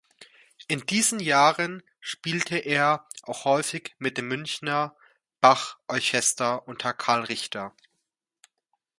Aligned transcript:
In 0.67 0.79
diesen 0.87 1.19
Jahren 1.19 1.83
spielte 1.99 2.57
er 2.57 3.07
auch 3.21 3.45
häufig 3.45 3.93
mit 3.99 4.17
dem 4.17 4.29
Münchener 4.29 4.95
Bach-Orchester 5.41 6.67
unter 6.67 6.91
Karl 6.95 7.25
Richter. 7.25 7.75